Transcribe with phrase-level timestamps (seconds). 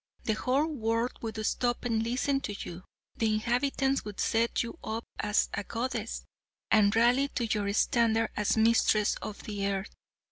[0.23, 2.81] The whole world would stop and listen to you.
[3.17, 6.23] The inhabitants would set you up as a goddess,
[6.71, 9.93] and rally to your standard as mistress of the earth.